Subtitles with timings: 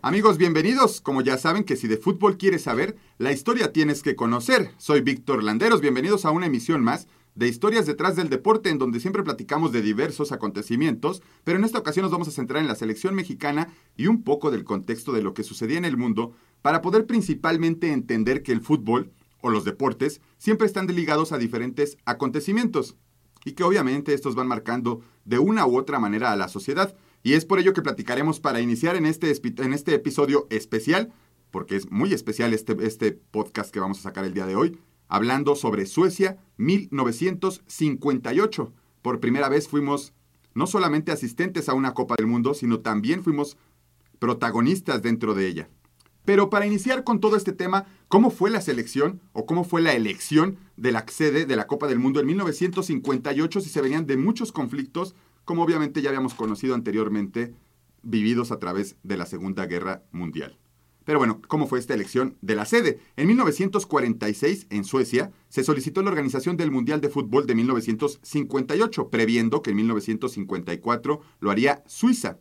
[0.00, 1.00] Amigos, bienvenidos.
[1.00, 4.70] Como ya saben que si de fútbol quieres saber, la historia tienes que conocer.
[4.78, 9.00] Soy Víctor Landeros, bienvenidos a una emisión más de Historias detrás del deporte, en donde
[9.00, 12.76] siempre platicamos de diversos acontecimientos, pero en esta ocasión nos vamos a centrar en la
[12.76, 16.80] selección mexicana y un poco del contexto de lo que sucedía en el mundo, para
[16.80, 19.10] poder principalmente entender que el fútbol
[19.40, 22.94] o los deportes siempre están ligados a diferentes acontecimientos
[23.44, 26.94] y que obviamente estos van marcando de una u otra manera a la sociedad.
[27.28, 31.12] Y es por ello que platicaremos para iniciar en este, en este episodio especial,
[31.50, 34.78] porque es muy especial este, este podcast que vamos a sacar el día de hoy,
[35.08, 38.72] hablando sobre Suecia 1958.
[39.02, 40.14] Por primera vez fuimos
[40.54, 43.58] no solamente asistentes a una Copa del Mundo, sino también fuimos
[44.18, 45.68] protagonistas dentro de ella.
[46.24, 49.92] Pero para iniciar con todo este tema, ¿cómo fue la selección o cómo fue la
[49.92, 54.16] elección de la sede de la Copa del Mundo en 1958 si se venían de
[54.16, 55.14] muchos conflictos
[55.48, 57.54] como obviamente ya habíamos conocido anteriormente,
[58.02, 60.58] vividos a través de la Segunda Guerra Mundial.
[61.06, 63.00] Pero bueno, ¿cómo fue esta elección de la sede?
[63.16, 69.62] En 1946, en Suecia, se solicitó la organización del Mundial de Fútbol de 1958, previendo
[69.62, 72.36] que en 1954 lo haría Suiza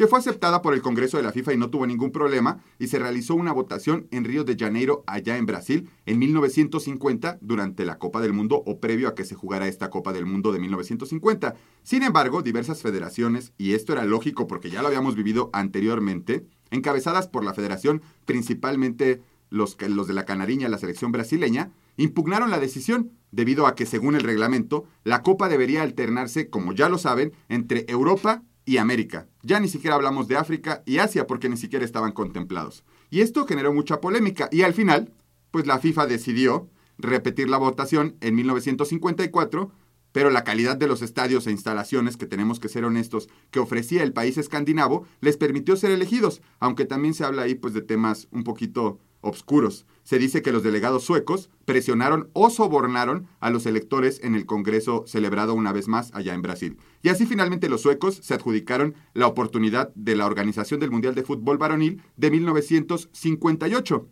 [0.00, 2.86] que fue aceptada por el Congreso de la FIFA y no tuvo ningún problema, y
[2.86, 7.98] se realizó una votación en Río de Janeiro, allá en Brasil, en 1950, durante la
[7.98, 11.54] Copa del Mundo o previo a que se jugara esta Copa del Mundo de 1950.
[11.82, 17.28] Sin embargo, diversas federaciones, y esto era lógico porque ya lo habíamos vivido anteriormente, encabezadas
[17.28, 23.10] por la federación, principalmente los, los de la Canariña, la selección brasileña, impugnaron la decisión,
[23.32, 27.84] debido a que, según el reglamento, la Copa debería alternarse, como ya lo saben, entre
[27.86, 29.26] Europa y América.
[29.42, 32.84] Ya ni siquiera hablamos de África y Asia porque ni siquiera estaban contemplados.
[33.10, 35.12] Y esto generó mucha polémica y al final,
[35.50, 39.72] pues la FIFA decidió repetir la votación en 1954,
[40.12, 44.04] pero la calidad de los estadios e instalaciones, que tenemos que ser honestos, que ofrecía
[44.04, 48.28] el país escandinavo, les permitió ser elegidos, aunque también se habla ahí pues de temas
[48.30, 49.86] un poquito obscuros.
[50.02, 55.04] Se dice que los delegados suecos presionaron o sobornaron a los electores en el Congreso
[55.06, 56.78] celebrado una vez más allá en Brasil.
[57.02, 61.22] Y así finalmente los suecos se adjudicaron la oportunidad de la organización del Mundial de
[61.22, 64.08] Fútbol Varonil de 1958.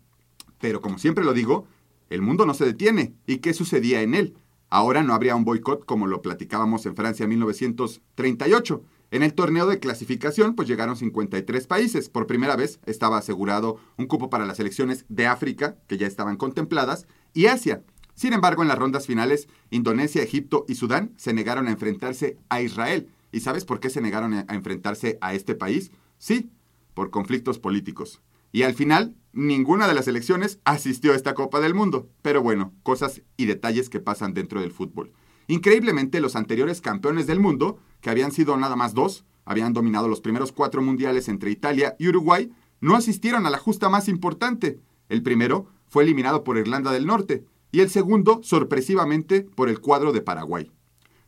[0.59, 1.67] Pero como siempre lo digo,
[2.09, 3.13] el mundo no se detiene.
[3.27, 4.35] ¿Y qué sucedía en él?
[4.69, 8.83] Ahora no habría un boicot como lo platicábamos en Francia en 1938.
[9.11, 12.09] En el torneo de clasificación, pues llegaron 53 países.
[12.09, 16.37] Por primera vez estaba asegurado un cupo para las elecciones de África, que ya estaban
[16.37, 17.83] contempladas, y Asia.
[18.13, 22.61] Sin embargo, en las rondas finales, Indonesia, Egipto y Sudán se negaron a enfrentarse a
[22.61, 23.09] Israel.
[23.31, 25.91] ¿Y sabes por qué se negaron a enfrentarse a este país?
[26.17, 26.51] Sí,
[26.93, 28.21] por conflictos políticos.
[28.51, 32.09] Y al final, ninguna de las elecciones asistió a esta Copa del Mundo.
[32.21, 35.13] Pero bueno, cosas y detalles que pasan dentro del fútbol.
[35.49, 40.21] Increíblemente, los anteriores campeones del mundo, que habían sido nada más dos, habían dominado los
[40.21, 42.51] primeros cuatro mundiales entre Italia y Uruguay,
[42.81, 44.79] no asistieron a la justa más importante.
[45.09, 50.11] El primero fue eliminado por Irlanda del Norte y el segundo, sorpresivamente, por el cuadro
[50.13, 50.71] de Paraguay.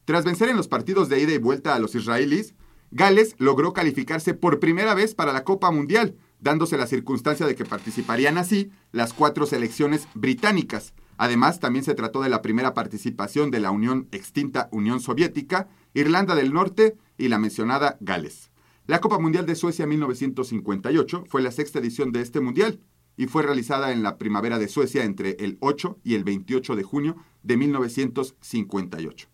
[0.05, 2.53] Tras vencer en los partidos de ida y vuelta a los israelíes,
[2.91, 7.65] Gales logró calificarse por primera vez para la Copa Mundial, dándose la circunstancia de que
[7.65, 13.59] participarían así las cuatro selecciones británicas, Además, también se trató de la primera participación de
[13.59, 18.49] la Unión extinta Unión Soviética, Irlanda del Norte y la mencionada Gales.
[18.87, 22.79] La Copa Mundial de Suecia 1958 fue la sexta edición de este mundial
[23.17, 26.81] y fue realizada en la primavera de Suecia entre el 8 y el 28 de
[26.81, 29.27] junio de 1958.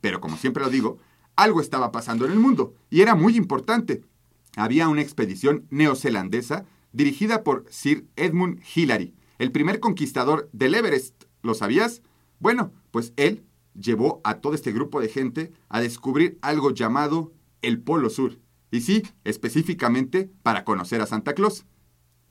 [0.00, 1.00] Pero como siempre lo digo,
[1.36, 4.02] algo estaba pasando en el mundo y era muy importante.
[4.56, 6.64] Había una expedición neozelandesa
[6.94, 11.15] dirigida por Sir Edmund Hillary, el primer conquistador del Everest.
[11.46, 12.02] ¿Lo sabías?
[12.40, 17.80] Bueno, pues él llevó a todo este grupo de gente a descubrir algo llamado el
[17.80, 18.40] Polo Sur.
[18.72, 21.64] Y sí, específicamente para conocer a Santa Claus.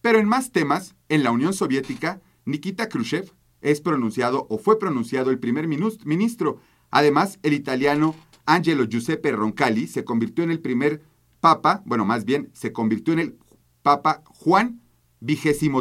[0.02, 3.31] Pero en más temas, en la Unión Soviética, Nikita Khrushchev
[3.62, 6.59] es pronunciado o fue pronunciado el primer ministro.
[6.92, 8.16] Además, el italiano
[8.46, 11.02] Angelo Giuseppe Roncalli se convirtió en el primer
[11.40, 13.38] papa, bueno, más bien se convirtió en el
[13.82, 14.82] papa Juan
[15.26, 15.72] XXIII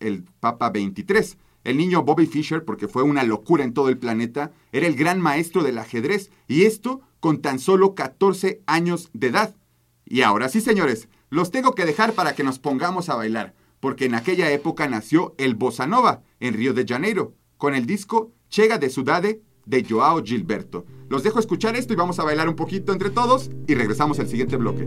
[0.00, 1.38] el Papa 23.
[1.66, 5.20] El niño Bobby Fischer, porque fue una locura en todo el planeta, era el gran
[5.20, 9.56] maestro del ajedrez, y esto con tan solo 14 años de edad.
[10.04, 14.04] Y ahora sí, señores, los tengo que dejar para que nos pongamos a bailar, porque
[14.04, 18.78] en aquella época nació el Bossa Nova, en Río de Janeiro, con el disco Chega
[18.78, 20.86] de Sudade de Joao Gilberto.
[21.08, 24.28] Los dejo escuchar esto y vamos a bailar un poquito entre todos y regresamos al
[24.28, 24.86] siguiente bloque.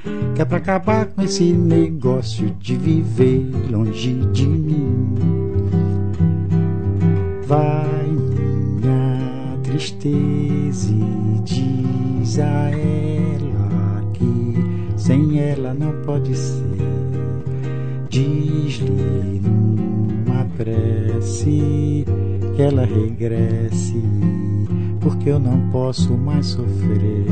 [0.41, 5.13] É pra acabar com esse negócio de viver longe de mim.
[7.45, 14.55] Vai minha tristeza e diz a ela que
[14.97, 16.87] sem ela não pode ser.
[18.09, 22.03] Diz-lhe numa prece
[22.55, 24.01] que ela regresse,
[25.01, 27.27] porque eu não posso mais sofrer.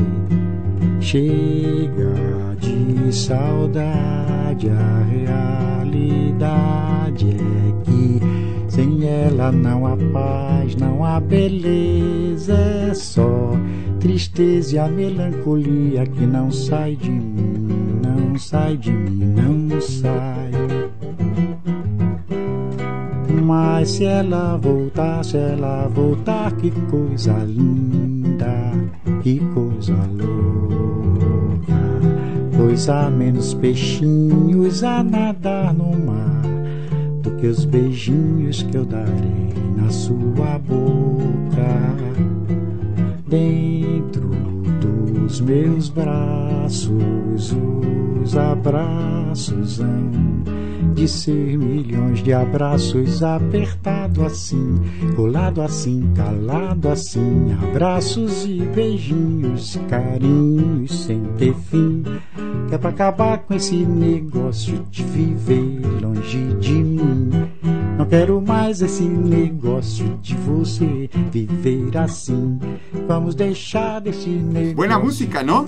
[1.00, 2.14] Chega
[2.60, 5.02] de saudade, a
[5.82, 8.20] realidade é que
[8.68, 13.56] sem ela não há paz, não há beleza, é só
[13.98, 20.50] tristeza e a melancolia que não sai de mim, não sai de mim, não sai.
[23.42, 28.09] Mas se ela voltar, se ela voltar, que coisa linda,
[32.80, 36.40] Pois há menos peixinhos a nadar no mar
[37.22, 41.68] do que os beijinhos que eu darei na sua boca.
[43.28, 44.30] Dentro
[44.80, 47.54] dos meus braços,
[48.22, 50.40] os abraços hão
[50.94, 54.80] de ser milhões de abraços apertado assim,
[55.14, 62.02] colado assim, calado assim, abraços e beijinhos, carinhos sem ter fim.
[62.72, 67.49] É pra acabar com esse negócio de viver longe de mim.
[68.10, 72.58] Quero mais esse negócio de você viver assim.
[73.06, 74.74] Vamos deixar desse negócio.
[74.74, 75.64] Buena música, ¿no?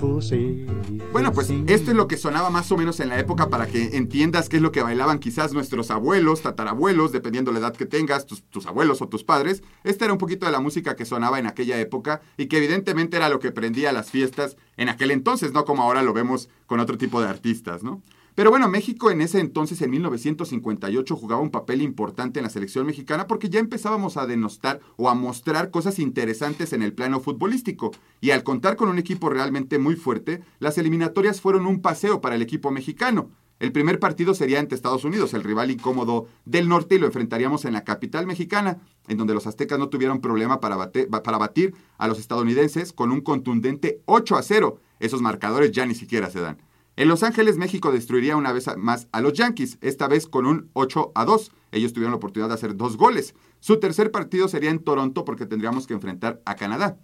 [1.13, 3.95] Bueno, pues esto es lo que sonaba más o menos en la época para que
[3.95, 8.25] entiendas qué es lo que bailaban quizás nuestros abuelos, tatarabuelos, dependiendo la edad que tengas,
[8.25, 9.63] tus, tus abuelos o tus padres.
[9.85, 13.15] Esta era un poquito de la música que sonaba en aquella época y que evidentemente
[13.15, 16.81] era lo que prendía las fiestas en aquel entonces, no como ahora lo vemos con
[16.81, 18.01] otro tipo de artistas, ¿no?
[18.35, 22.87] Pero bueno, México en ese entonces, en 1958, jugaba un papel importante en la selección
[22.87, 27.91] mexicana porque ya empezábamos a denostar o a mostrar cosas interesantes en el plano futbolístico.
[28.21, 32.35] Y al contar con un equipo realmente muy fuerte, las eliminatorias fueron un paseo para
[32.35, 33.29] el equipo mexicano.
[33.59, 37.65] El primer partido sería ante Estados Unidos, el rival incómodo del norte, y lo enfrentaríamos
[37.65, 42.07] en la capital mexicana, en donde los aztecas no tuvieron problema para, para batir a
[42.07, 44.79] los estadounidenses con un contundente 8 a 0.
[44.99, 46.57] Esos marcadores ya ni siquiera se dan.
[46.95, 50.69] En Los Ángeles, México destruiría una vez más a los Yankees, esta vez con un
[50.73, 51.51] 8 a 2.
[51.71, 53.33] Ellos tuvieron la oportunidad de hacer dos goles.
[53.59, 56.99] Su tercer partido sería en Toronto porque tendríamos que enfrentar a Canadá,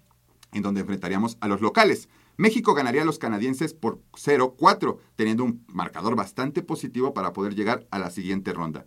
[0.51, 2.07] en donde enfrentaríamos a los locales.
[2.37, 7.87] México ganaría a los canadienses por 0-4, teniendo un marcador bastante positivo para poder llegar
[7.89, 8.85] a la siguiente ronda.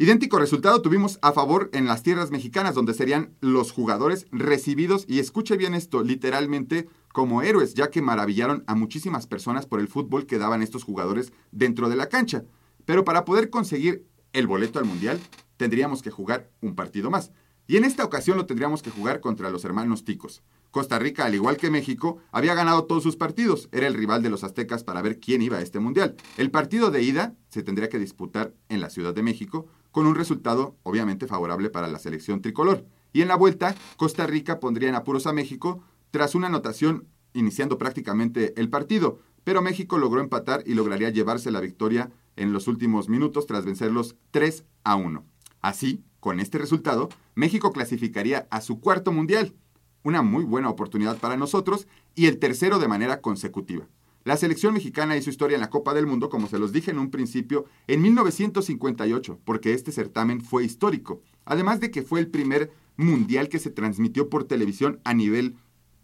[0.00, 5.18] Idéntico resultado tuvimos a favor en las tierras mexicanas, donde serían los jugadores recibidos, y
[5.18, 10.24] escuche bien esto, literalmente como héroes, ya que maravillaron a muchísimas personas por el fútbol
[10.26, 12.44] que daban estos jugadores dentro de la cancha.
[12.84, 15.18] Pero para poder conseguir el boleto al Mundial,
[15.56, 17.32] tendríamos que jugar un partido más.
[17.66, 20.42] Y en esta ocasión lo tendríamos que jugar contra los hermanos ticos.
[20.70, 23.68] Costa Rica, al igual que México, había ganado todos sus partidos.
[23.72, 26.14] Era el rival de los aztecas para ver quién iba a este mundial.
[26.36, 30.14] El partido de ida se tendría que disputar en la Ciudad de México, con un
[30.14, 32.84] resultado obviamente favorable para la selección tricolor.
[33.12, 37.78] Y en la vuelta, Costa Rica pondría en apuros a México tras una anotación iniciando
[37.78, 39.18] prácticamente el partido.
[39.44, 44.16] Pero México logró empatar y lograría llevarse la victoria en los últimos minutos tras vencerlos
[44.30, 45.24] 3 a 1.
[45.60, 49.54] Así, con este resultado, México clasificaría a su cuarto mundial,
[50.02, 53.86] una muy buena oportunidad para nosotros y el tercero de manera consecutiva.
[54.28, 56.98] La selección mexicana hizo historia en la Copa del Mundo, como se los dije en
[56.98, 61.22] un principio, en 1958, porque este certamen fue histórico.
[61.46, 65.56] además de que fue el primer mundial que se transmitió por televisión a nivel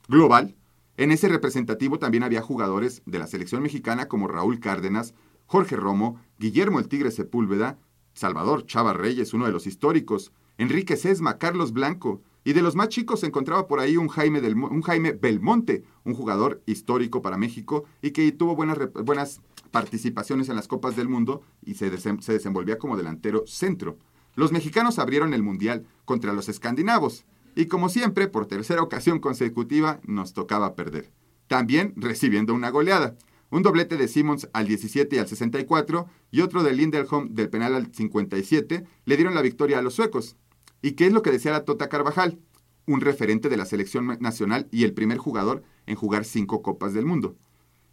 [0.08, 0.56] global.
[0.96, 5.12] En ese representativo también había jugadores de la selección mexicana como Raúl Cárdenas,
[5.44, 7.76] Jorge Romo, Guillermo el Tigre Sepúlveda,
[8.14, 12.88] Salvador Chava Reyes, uno de los históricos, Enrique Sesma, Carlos Blanco, y de los más
[12.88, 17.38] chicos se encontraba por ahí un Jaime, del, un Jaime Belmonte, un jugador histórico para
[17.38, 22.32] México y que tuvo buenas, buenas participaciones en las Copas del Mundo y se, se
[22.32, 23.98] desenvolvía como delantero centro.
[24.36, 27.24] Los mexicanos abrieron el Mundial contra los escandinavos
[27.56, 31.10] y como siempre, por tercera ocasión consecutiva, nos tocaba perder.
[31.46, 33.16] También recibiendo una goleada.
[33.50, 37.74] Un doblete de Simmons al 17 y al 64 y otro de Lindelholm del penal
[37.74, 40.36] al 57 le dieron la victoria a los suecos.
[40.84, 42.38] ¿Y qué es lo que decía la Tota Carvajal?
[42.84, 47.06] Un referente de la selección nacional y el primer jugador en jugar cinco Copas del
[47.06, 47.36] Mundo.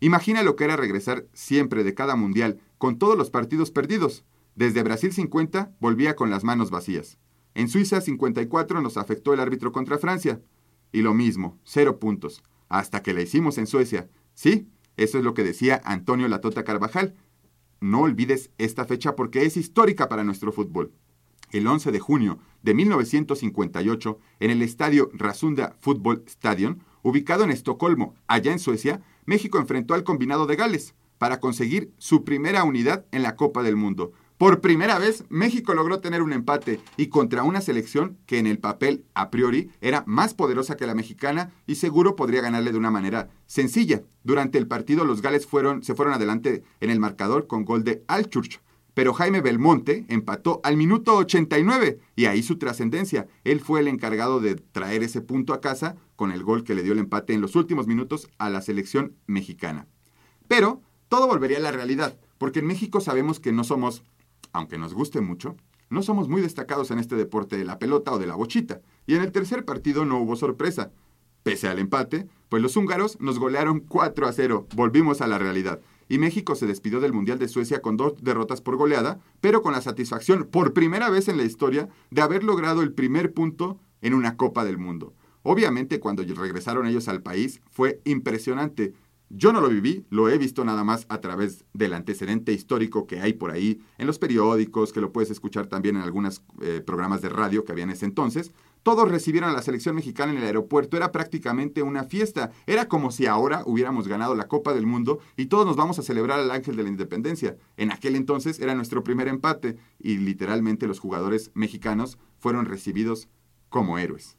[0.01, 4.25] Imagina lo que era regresar siempre de cada mundial con todos los partidos perdidos.
[4.55, 7.17] Desde Brasil 50 volvía con las manos vacías.
[7.55, 10.41] En Suiza 54 nos afectó el árbitro contra Francia.
[10.91, 12.43] Y lo mismo, cero puntos.
[12.67, 14.09] Hasta que la hicimos en Suecia.
[14.33, 14.67] Sí,
[14.97, 17.15] eso es lo que decía Antonio Latota Carvajal.
[17.79, 20.91] No olvides esta fecha porque es histórica para nuestro fútbol
[21.51, 28.15] el 11 de junio de 1958 en el estadio Rasunda Football Stadium, ubicado en Estocolmo,
[28.27, 33.23] allá en Suecia, México enfrentó al combinado de Gales para conseguir su primera unidad en
[33.23, 34.11] la Copa del Mundo.
[34.41, 38.57] Por primera vez, México logró tener un empate y contra una selección que en el
[38.57, 42.89] papel a priori era más poderosa que la mexicana y seguro podría ganarle de una
[42.89, 44.01] manera sencilla.
[44.23, 48.03] Durante el partido los gales fueron, se fueron adelante en el marcador con gol de
[48.07, 48.59] Alchurch,
[48.93, 53.27] pero Jaime Belmonte empató al minuto 89 y ahí su trascendencia.
[53.43, 56.83] Él fue el encargado de traer ese punto a casa con el gol que le
[56.83, 59.87] dio el empate en los últimos minutos a la selección mexicana.
[60.47, 64.03] Pero todo volvería a la realidad, porque en México sabemos que no somos,
[64.51, 65.55] aunque nos guste mucho,
[65.89, 68.81] no somos muy destacados en este deporte de la pelota o de la bochita.
[69.07, 70.91] Y en el tercer partido no hubo sorpresa.
[71.43, 74.67] Pese al empate, pues los húngaros nos golearon 4 a 0.
[74.75, 78.59] Volvimos a la realidad y México se despidió del Mundial de Suecia con dos derrotas
[78.59, 82.81] por goleada, pero con la satisfacción por primera vez en la historia de haber logrado
[82.81, 85.13] el primer punto en una Copa del Mundo.
[85.41, 88.93] Obviamente cuando regresaron ellos al país fue impresionante.
[89.29, 93.21] Yo no lo viví, lo he visto nada más a través del antecedente histórico que
[93.21, 97.21] hay por ahí en los periódicos, que lo puedes escuchar también en algunos eh, programas
[97.21, 98.51] de radio que había en ese entonces,
[98.83, 100.97] todos recibieron a la selección mexicana en el aeropuerto.
[100.97, 102.51] Era prácticamente una fiesta.
[102.65, 106.03] Era como si ahora hubiéramos ganado la Copa del Mundo y todos nos vamos a
[106.03, 107.57] celebrar al Ángel de la Independencia.
[107.77, 113.29] En aquel entonces era nuestro primer empate y literalmente los jugadores mexicanos fueron recibidos
[113.69, 114.37] como héroes.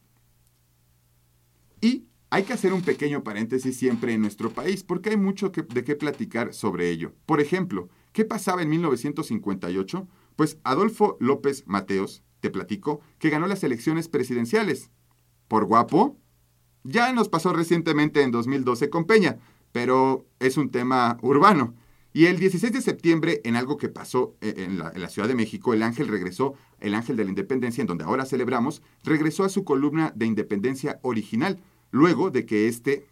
[1.80, 5.84] Y hay que hacer un pequeño paréntesis siempre en nuestro país porque hay mucho de
[5.84, 7.12] qué platicar sobre ello.
[7.26, 10.08] Por ejemplo, ¿qué pasaba en 1958?
[10.34, 14.90] Pues Adolfo López Mateos, te platico, que ganó las elecciones presidenciales.
[15.48, 16.18] ¿Por guapo?
[16.82, 19.38] Ya nos pasó recientemente en 2012 con Peña,
[19.70, 21.74] pero es un tema urbano.
[22.12, 25.28] Y el 16 de septiembre, en algo que pasó eh, en la, en la, Ciudad
[25.28, 29.44] de México, el ángel regresó, el ángel de la independencia, en donde ahora celebramos, regresó
[29.44, 33.06] a su columna de independencia original, luego de que este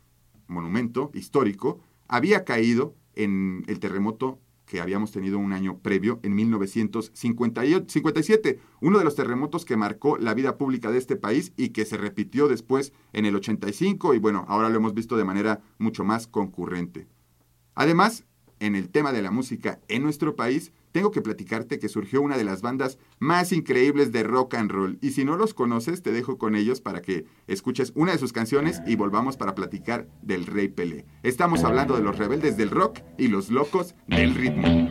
[0.48, 8.60] monumento histórico había caído en el terremoto que habíamos tenido un año previo, en 1957,
[8.80, 11.96] uno de los terremotos que marcó la vida pública de este país y que se
[11.96, 16.28] repitió después en el 85 y bueno, ahora lo hemos visto de manera mucho más
[16.28, 17.08] concurrente.
[17.74, 18.26] Además,
[18.60, 22.36] en el tema de la música en nuestro país, tengo que platicarte que surgió una
[22.36, 24.98] de las bandas más increíbles de rock and roll.
[25.00, 28.32] Y si no los conoces, te dejo con ellos para que escuches una de sus
[28.32, 31.06] canciones y volvamos para platicar del Rey Pelé.
[31.22, 34.90] Estamos hablando de los rebeldes del rock y los locos del ritmo.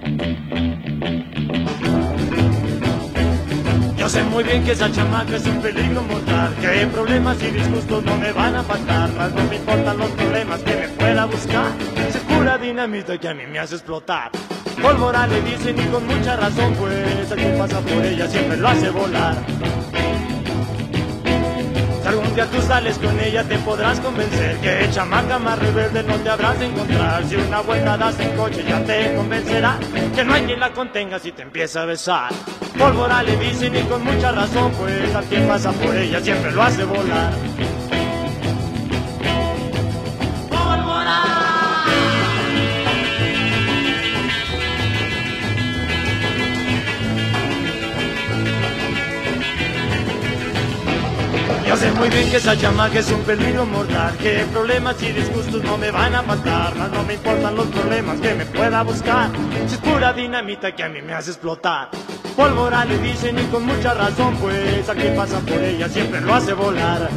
[3.98, 8.04] Yo sé muy bien que esa chamaca es un peligro mortal, que problemas y disgustos
[8.06, 11.72] no me van a faltar, más no me importan los problemas que me pueda buscar.
[12.12, 14.32] Se cura dinamita que a mí me hace explotar.
[14.82, 18.68] Pólvora le dicen y con mucha razón, pues el que pasa por ella siempre lo
[18.68, 19.36] hace volar.
[22.02, 26.16] Si algún día tú sales con ella te podrás convencer que chamaca más rebelde no
[26.16, 27.26] te habrás de encontrar.
[27.26, 29.78] Si una vuelta das en coche ya te convencerá
[30.16, 32.32] que no hay quien la contenga si te empieza a besar.
[32.78, 36.64] Pólvora le dicen y con mucha razón, pues al que pasa por ella siempre lo
[36.64, 37.34] hace volar.
[52.00, 55.92] Muy bien que esa chamaca es un peligro mortal, que problemas y disgustos no me
[55.92, 59.30] van a faltar, más no me importan los problemas que me pueda buscar,
[59.68, 61.90] si es pura dinamita que a mí me hace explotar.
[62.38, 66.34] Pólvora le dicen y con mucha razón, pues a quien pasa por ella siempre lo
[66.34, 67.10] hace volar.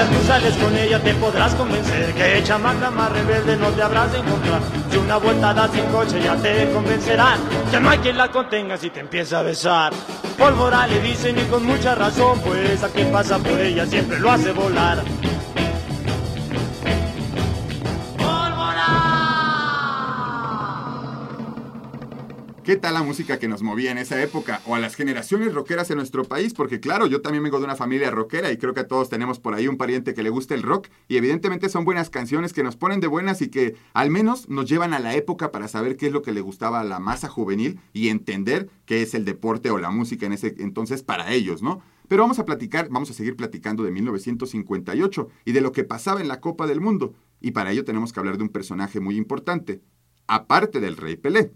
[0.00, 4.18] Tú sales con ella te podrás convencer que chamaca más rebelde no te habrás de
[4.18, 4.60] encontrar.
[4.90, 8.76] Si una vuelta das sin coche ya te convencerán que no hay quien la contenga
[8.76, 9.92] si te empieza a besar.
[10.38, 14.30] Pólvora le dicen y con mucha razón, pues a quien pasa por ella siempre lo
[14.30, 15.02] hace volar.
[22.64, 24.62] ¿Qué tal la música que nos movía en esa época?
[24.66, 27.74] O a las generaciones rockeras en nuestro país, porque claro, yo también vengo de una
[27.74, 30.62] familia rockera y creo que todos tenemos por ahí un pariente que le guste el
[30.62, 34.48] rock y evidentemente son buenas canciones que nos ponen de buenas y que al menos
[34.48, 37.00] nos llevan a la época para saber qué es lo que le gustaba a la
[37.00, 41.32] masa juvenil y entender qué es el deporte o la música en ese entonces para
[41.32, 41.82] ellos, ¿no?
[42.06, 46.20] Pero vamos a platicar, vamos a seguir platicando de 1958 y de lo que pasaba
[46.20, 47.12] en la Copa del Mundo.
[47.40, 49.82] Y para ello tenemos que hablar de un personaje muy importante,
[50.28, 51.52] aparte del Rey Pelé.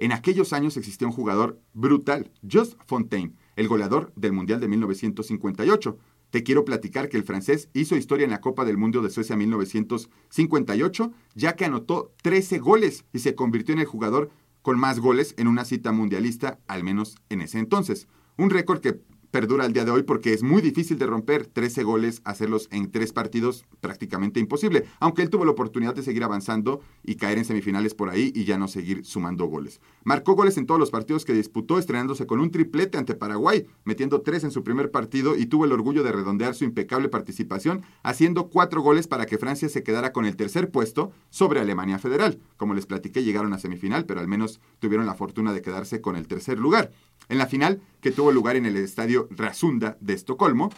[0.00, 5.98] En aquellos años existía un jugador brutal, Just Fontaine, el goleador del Mundial de 1958.
[6.30, 9.36] Te quiero platicar que el francés hizo historia en la Copa del Mundo de Suecia
[9.36, 14.30] 1958, ya que anotó 13 goles y se convirtió en el jugador
[14.62, 18.08] con más goles en una cita mundialista, al menos en ese entonces.
[18.38, 21.82] Un récord que perdura el día de hoy porque es muy difícil de romper 13
[21.82, 26.80] goles, hacerlos en tres partidos prácticamente imposible, aunque él tuvo la oportunidad de seguir avanzando
[27.04, 29.80] y caer en semifinales por ahí y ya no seguir sumando goles.
[30.04, 34.20] Marcó goles en todos los partidos que disputó, estrenándose con un triplete ante Paraguay, metiendo
[34.22, 38.48] tres en su primer partido y tuvo el orgullo de redondear su impecable participación, haciendo
[38.48, 42.38] cuatro goles para que Francia se quedara con el tercer puesto sobre Alemania Federal.
[42.56, 46.16] Como les platiqué, llegaron a semifinal, pero al menos tuvieron la fortuna de quedarse con
[46.16, 46.90] el tercer lugar.
[47.28, 50.70] En la final, que tuvo lugar en el estadio Rasunda de Estocolmo,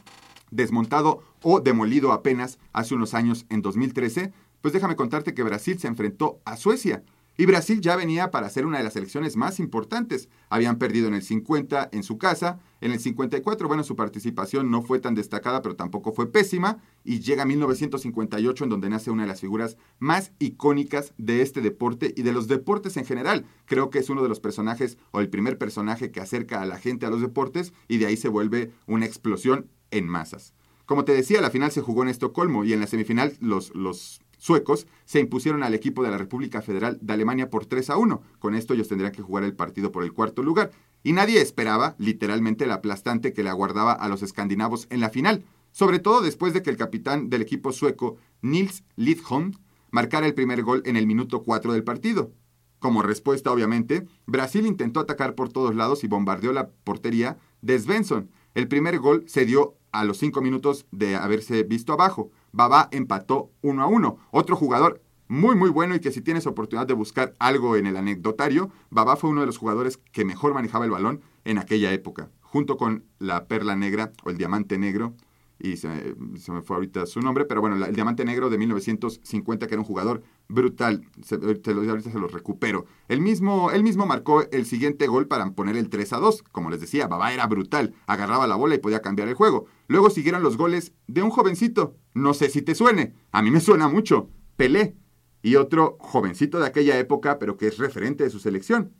[0.50, 5.88] desmontado o demolido apenas hace unos años en 2013, pues déjame contarte que Brasil se
[5.88, 7.02] enfrentó a Suecia
[7.36, 10.28] y Brasil ya venía para ser una de las elecciones más importantes.
[10.50, 14.82] Habían perdido en el 50 en su casa, en el 54, bueno, su participación no
[14.82, 19.28] fue tan destacada, pero tampoco fue pésima, y llega 1958 en donde nace una de
[19.28, 23.46] las figuras más icónicas de este deporte y de los deportes en general.
[23.64, 26.78] Creo que es uno de los personajes o el primer personaje que acerca a la
[26.78, 30.54] gente a los deportes y de ahí se vuelve una explosión en masas.
[30.84, 34.20] Como te decía, la final se jugó en Estocolmo y en la semifinal los, los
[34.42, 38.22] suecos se impusieron al equipo de la República Federal de Alemania por 3 a 1.
[38.40, 40.72] Con esto ellos tendrían que jugar el partido por el cuarto lugar.
[41.04, 45.44] Y nadie esperaba, literalmente, el aplastante que le aguardaba a los escandinavos en la final,
[45.70, 49.52] sobre todo después de que el capitán del equipo sueco, Nils Lidholm,
[49.92, 52.32] marcara el primer gol en el minuto 4 del partido.
[52.80, 58.28] Como respuesta, obviamente, Brasil intentó atacar por todos lados y bombardeó la portería de Svensson.
[58.54, 62.32] El primer gol se dio a los 5 minutos de haberse visto abajo.
[62.52, 64.18] Baba empató 1 a 1.
[64.30, 67.96] Otro jugador muy muy bueno y que si tienes oportunidad de buscar algo en el
[67.96, 72.28] anecdotario, Baba fue uno de los jugadores que mejor manejaba el balón en aquella época,
[72.42, 75.14] junto con la perla negra o el diamante negro
[75.62, 79.74] y se, me fue ahorita su nombre, pero bueno, el Diamante Negro de 1950, que
[79.74, 82.86] era un jugador brutal, se, ahorita se lo recupero.
[83.06, 86.42] Él mismo, él mismo marcó el siguiente gol para poner el 3 a 2.
[86.50, 89.66] Como les decía, Babá era brutal, agarraba la bola y podía cambiar el juego.
[89.86, 93.60] Luego siguieron los goles de un jovencito, no sé si te suene, a mí me
[93.60, 94.96] suena mucho, Pelé,
[95.42, 98.92] y otro jovencito de aquella época, pero que es referente de su selección,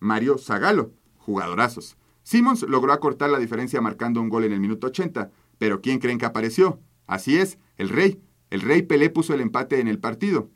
[0.00, 1.98] Mario Zagalo, jugadorazos.
[2.22, 6.18] Simmons logró acortar la diferencia marcando un gol en el minuto 80, pero ¿quién creen
[6.18, 6.80] que apareció?
[7.06, 8.20] Así es, el rey.
[8.50, 10.50] El rey Pelé puso el empate en el partido.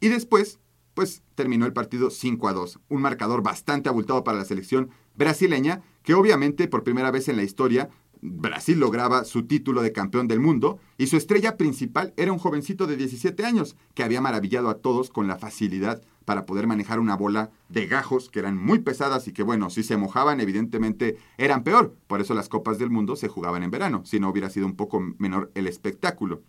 [0.00, 0.58] Y después,
[0.94, 5.82] pues terminó el partido 5 a 2, un marcador bastante abultado para la selección brasileña,
[6.02, 7.88] que obviamente por primera vez en la historia
[8.22, 12.86] Brasil lograba su título de campeón del mundo y su estrella principal era un jovencito
[12.86, 17.16] de 17 años que había maravillado a todos con la facilidad para poder manejar una
[17.16, 21.62] bola de gajos que eran muy pesadas y que bueno, si se mojaban evidentemente eran
[21.62, 21.96] peor.
[22.06, 24.76] Por eso las copas del mundo se jugaban en verano, si no hubiera sido un
[24.76, 26.42] poco menor el espectáculo.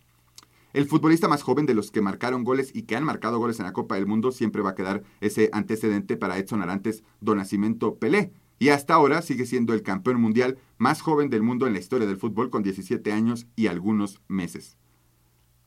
[0.73, 3.65] El futbolista más joven de los que marcaron goles y que han marcado goles en
[3.65, 7.95] la Copa del Mundo siempre va a quedar ese antecedente para Edson Arantes do Nascimento
[7.95, 11.79] Pelé, y hasta ahora sigue siendo el campeón mundial más joven del mundo en la
[11.79, 14.77] historia del fútbol con 17 años y algunos meses.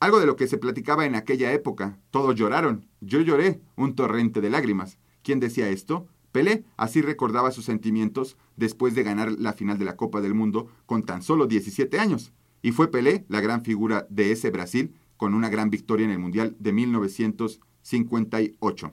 [0.01, 4.41] Algo de lo que se platicaba en aquella época, todos lloraron, yo lloré, un torrente
[4.41, 4.99] de lágrimas.
[5.23, 6.07] ¿Quién decía esto?
[6.33, 10.69] Pelé así recordaba sus sentimientos después de ganar la final de la Copa del Mundo
[10.87, 12.33] con tan solo 17 años.
[12.63, 16.19] Y fue Pelé la gran figura de ese Brasil con una gran victoria en el
[16.19, 18.93] Mundial de 1958.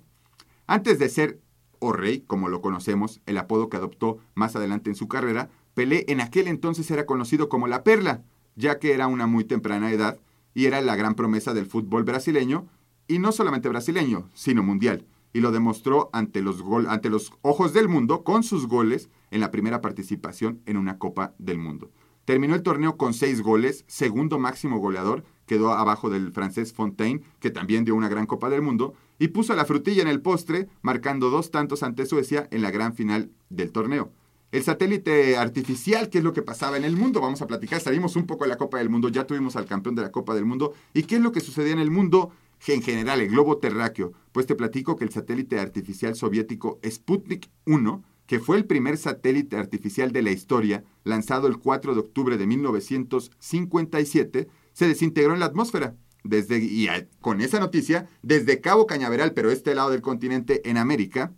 [0.68, 1.42] Antes de ser
[1.80, 6.06] o Rey, como lo conocemos, el apodo que adoptó más adelante en su carrera, Pelé
[6.08, 8.24] en aquel entonces era conocido como la Perla,
[8.56, 10.18] ya que era una muy temprana edad
[10.56, 12.66] y era la gran promesa del fútbol brasileño,
[13.08, 17.88] y no solamente brasileño, sino mundial, y lo demostró ante los, ante los ojos del
[17.88, 21.92] mundo con sus goles en la primera participación en una Copa del Mundo.
[22.26, 27.52] Terminó el torneo con seis goles, segundo máximo goleador, quedó abajo del francés Fontaine, que
[27.52, 31.30] también dio una gran Copa del Mundo, y puso la frutilla en el postre, marcando
[31.30, 34.12] dos tantos ante Suecia en la gran final del torneo.
[34.52, 37.20] El satélite artificial, ¿qué es lo que pasaba en el mundo?
[37.20, 39.96] Vamos a platicar, salimos un poco de la Copa del Mundo, ya tuvimos al campeón
[39.96, 42.32] de la Copa del Mundo, ¿y qué es lo que sucedía en el mundo?
[42.66, 44.14] En general, el globo terráqueo.
[44.32, 49.58] Pues te platico que el satélite artificial soviético Sputnik 1 que fue el primer satélite
[49.58, 55.48] artificial de la historia, lanzado el 4 de octubre de 1957, se desintegró en la
[55.48, 55.96] atmósfera.
[56.24, 56.90] Desde, y
[57.22, 61.32] con esa noticia, desde Cabo Cañaveral, pero este lado del continente, en América,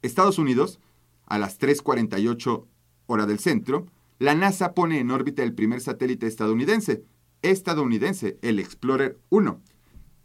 [0.00, 0.80] Estados Unidos,
[1.26, 2.64] a las 3.48
[3.06, 3.84] hora del centro,
[4.18, 7.04] la NASA pone en órbita el primer satélite estadounidense,
[7.42, 9.60] estadounidense, el Explorer 1.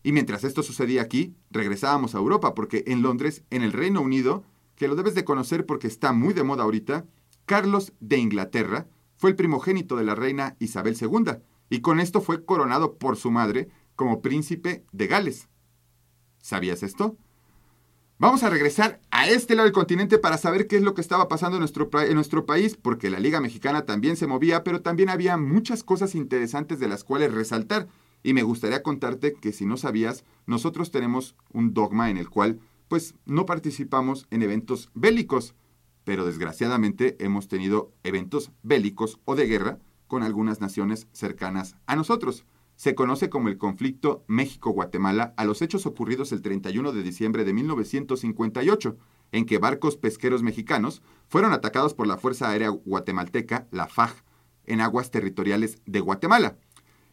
[0.04, 4.44] Y mientras esto sucedía aquí, regresábamos a Europa, porque en Londres, en el Reino Unido,
[4.76, 7.06] que lo debes de conocer porque está muy de moda ahorita,
[7.46, 11.38] Carlos de Inglaterra fue el primogénito de la reina Isabel II
[11.70, 15.48] y con esto fue coronado por su madre como príncipe de Gales.
[16.40, 17.18] ¿Sabías esto?
[18.20, 21.28] Vamos a regresar a este lado del continente para saber qué es lo que estaba
[21.28, 25.10] pasando en nuestro, en nuestro, país, porque la Liga Mexicana también se movía, pero también
[25.10, 27.88] había muchas cosas interesantes de las cuales resaltar.
[28.24, 32.60] Y me gustaría contarte que si no sabías, nosotros tenemos un dogma en el cual
[32.88, 35.56] pues no participamos en eventos bélicos,
[36.04, 42.46] pero desgraciadamente hemos tenido eventos bélicos o de guerra con algunas naciones cercanas a nosotros.
[42.76, 47.54] Se conoce como el conflicto México-Guatemala a los hechos ocurridos el 31 de diciembre de
[47.54, 48.98] 1958,
[49.32, 54.24] en que barcos pesqueros mexicanos fueron atacados por la Fuerza Aérea Guatemalteca, la FAG,
[54.66, 56.58] en aguas territoriales de Guatemala.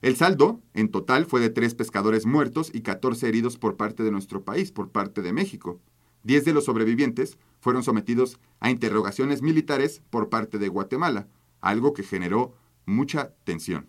[0.03, 4.11] El saldo, en total, fue de tres pescadores muertos y 14 heridos por parte de
[4.11, 5.79] nuestro país, por parte de México.
[6.23, 11.29] Diez de los sobrevivientes fueron sometidos a interrogaciones militares por parte de Guatemala,
[11.61, 12.55] algo que generó
[12.87, 13.89] mucha tensión.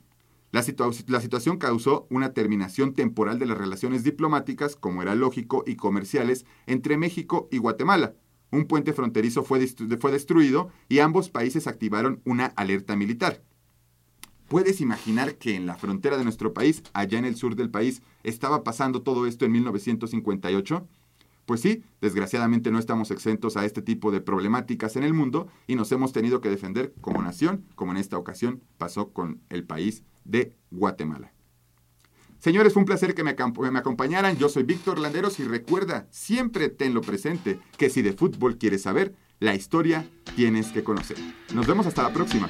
[0.51, 6.45] La, situación causó una terminación temporal de las relaciones diplomáticas, como era lógico, y comerciales
[6.67, 8.15] entre México y Guatemala.
[8.51, 13.41] Un puente fronterizo fue, fue destruido y ambos países activaron una alerta militar.
[14.51, 18.01] ¿Puedes imaginar que en la frontera de nuestro país, allá en el sur del país,
[18.21, 20.85] estaba pasando todo esto en 1958?
[21.45, 25.75] Pues sí, desgraciadamente no estamos exentos a este tipo de problemáticas en el mundo y
[25.75, 30.03] nos hemos tenido que defender como nación, como en esta ocasión pasó con el país
[30.25, 31.31] de Guatemala.
[32.37, 34.35] Señores, fue un placer que me, acompañaran.
[34.35, 39.15] Yo soy Víctor Landeros y recuerda, siempre tenlo presente, que si de fútbol quieres saber,
[39.39, 41.15] la historia tienes que conocer.
[41.53, 42.49] Nos vemos hasta la próxima.